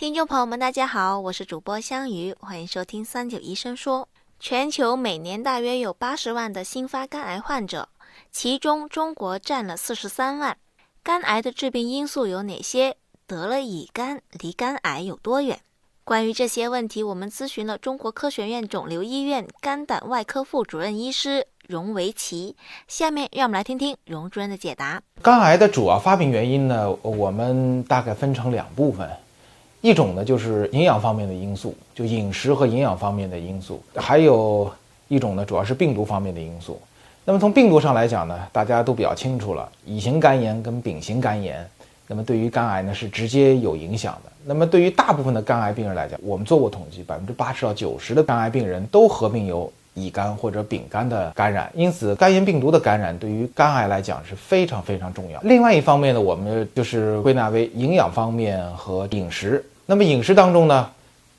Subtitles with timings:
[0.00, 4.08] 听众朋友们，大家好，我是主播香鱼，欢迎收听三九医生说。
[4.38, 7.86] 全球每年大约有八十万的新发肝癌患者，
[8.32, 10.56] 其中中国占了四十三万。
[11.02, 12.96] 肝癌的致病因素有哪些？
[13.26, 15.60] 得了乙肝离肝癌有多远？
[16.02, 22.56] 关于这些问题，我们咨询了中国科学院肿瘤医院肝胆外科副主任医师荣维奇。
[22.88, 25.02] 下面让我们来听听荣主任的解答。
[25.20, 29.06] 肝癌的主要发病原因呢，我们大概分成两部分。
[29.80, 34.70] 一种呢，就是营养方面的因素，就饮食和营养方面的因素；还有
[35.08, 36.80] 一种呢，主要是病毒方面的因素。
[37.24, 41.66] 那么从病毒上来讲呢，大家都比较清楚了，乙型肝炎跟丙型肝炎，
[42.06, 44.32] 那么对于肝癌呢是直接有影响的。
[44.44, 55.40] 那么对于大部分的肝癌病人来讲，我们做过统计，百分之八十到九十的肝癌病人都合并有乙肝或者丙肝的感染，因此肝炎病毒的感染对于肝癌来讲是非常非常重要。
[55.42, 59.64] 另外一方面呢，我们就是归纳为营养方面和饮食。
[59.86, 60.88] 那么饮食当中呢，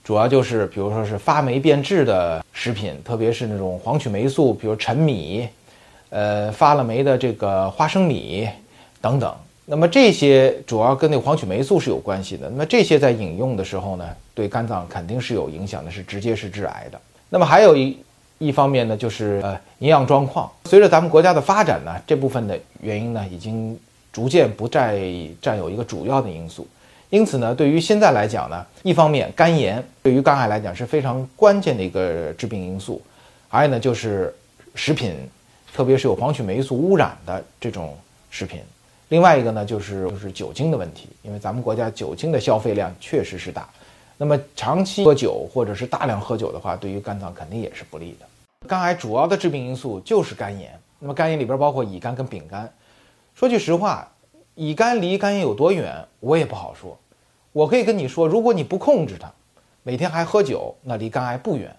[0.03, 5.47] 主要就是比如说是发霉变质的食品，特别是那种黄曲霉素，比如陈米，
[6.09, 8.49] 呃，发了霉的这个花生米
[8.99, 9.33] 等等。
[9.63, 12.49] 那么这些主要跟那个黄曲霉素是有关系的。
[12.49, 16.99] 那么这些在饮用的时候呢，对肝脏肯定是有影响的，是直接是致癌的。
[17.29, 17.97] 那么还有一
[18.41, 20.51] 一方面呢，就是呃营养状况。
[20.65, 23.79] 随着咱们国家的发展呢，这部分的原因呢，已经
[24.11, 24.99] 逐渐不再
[25.39, 26.67] 占有一个主要的因素。
[27.11, 33.01] 因此呢，对于现在来讲呢，一方面肝炎对于肝癌来讲是非常关键的一个致病因素，
[33.47, 34.33] 还有呢就是
[34.73, 35.13] 食品，
[35.73, 37.95] 特别是有黄曲霉素污染的这种
[38.31, 38.59] 食品。
[39.09, 43.69] 另外一个呢就是就是酒精的问题，因为咱们国家酒精的消费量确实是大，
[44.21, 48.67] 那么长期喝酒或者是大量喝酒的话，对于肝脏肯定也是不利的。
[48.67, 52.71] 肝癌主要的致病因素就是肝炎，那么肝炎里边包括乙肝跟丙肝。
[53.33, 54.07] 说句实话。
[54.53, 56.95] 乙肝离肝炎有多远，我也不好说。
[57.51, 59.31] 我可以跟你说，如果你不控制它，
[59.81, 61.75] 每天还喝酒，那离肝癌不远。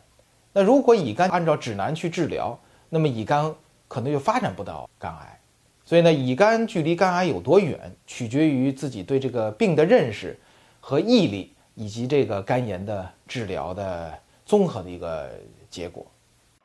[0.52, 3.54] 那如果乙肝按照指南去治疗，那么乙肝
[3.86, 5.38] 可能就发展不到肝癌。
[5.84, 10.36] 所以呢，乙肝距离肝癌有多远，取决于自己对这个病的认识
[10.80, 15.30] 和毅力，以及这个肝炎的治疗的综合的一个
[15.70, 16.06] 结果。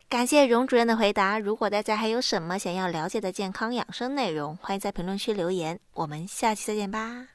[0.10, 1.38] 感谢荣主任的回答。
[1.38, 5.80] 如果大家还有什么想要了解的健康养生内容，欢迎在评论区留言。
[5.94, 7.28] 我们下期再见吧。